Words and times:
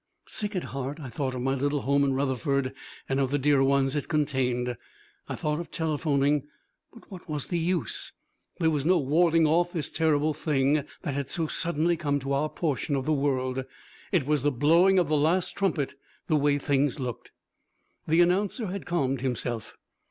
Sick 0.25 0.55
at 0.55 0.63
heart, 0.63 0.99
I 0.99 1.09
thought 1.09 1.35
of 1.35 1.43
my 1.43 1.53
little 1.53 1.81
home 1.81 2.03
in 2.03 2.13
Rutherford 2.13 2.73
and 3.07 3.19
of 3.19 3.29
the 3.29 3.37
dear 3.37 3.63
ones 3.63 3.95
it 3.95 4.07
contained. 4.07 4.75
I 5.29 5.35
thought 5.35 5.59
of 5.59 5.69
telephoning, 5.69 6.47
but, 6.91 7.11
what 7.11 7.29
was 7.29 7.45
the 7.45 7.59
use? 7.59 8.11
There 8.57 8.71
was 8.71 8.83
no 8.83 8.97
warding 8.97 9.45
off 9.45 9.67
of 9.67 9.73
this 9.73 9.91
terrible 9.91 10.33
thing 10.33 10.85
that 11.03 11.13
had 11.13 11.29
so 11.29 11.45
suddenly 11.45 11.97
come 11.97 12.19
to 12.21 12.33
our 12.33 12.49
portion 12.49 12.95
of 12.95 13.05
the 13.05 13.13
world. 13.13 13.63
It 14.11 14.25
was 14.25 14.41
the 14.41 14.51
blowing 14.51 14.97
of 14.97 15.07
the 15.07 15.15
last 15.17 15.51
trumpet, 15.55 15.93
the 16.25 16.35
way 16.35 16.57
things 16.57 16.99
looked. 16.99 17.31
The 18.07 18.21
announcer 18.21 18.65
had 18.71 18.87
calmed 18.87 19.21
himself. 19.21 19.77